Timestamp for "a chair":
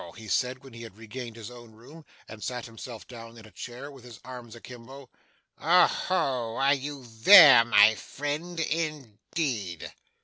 3.45-3.91